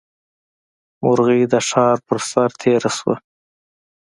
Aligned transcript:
مرغۍ 1.03 1.41
د 1.51 1.53
ښار 1.67 1.97
پر 2.07 2.17
سر 2.29 2.49
تېره 2.61 2.89
شوه. 2.97 3.15